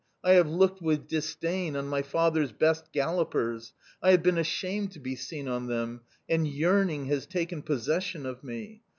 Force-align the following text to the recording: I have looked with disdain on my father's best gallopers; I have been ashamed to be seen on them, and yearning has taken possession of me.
I 0.23 0.31
have 0.31 0.47
looked 0.49 0.81
with 0.81 1.07
disdain 1.07 1.75
on 1.75 1.85
my 1.85 2.01
father's 2.01 2.51
best 2.51 2.91
gallopers; 2.91 3.73
I 4.01 4.09
have 4.09 4.23
been 4.23 4.39
ashamed 4.39 4.93
to 4.93 4.99
be 4.99 5.15
seen 5.15 5.47
on 5.47 5.67
them, 5.67 6.01
and 6.27 6.47
yearning 6.47 7.05
has 7.05 7.27
taken 7.27 7.61
possession 7.61 8.25
of 8.25 8.43
me. 8.43 8.81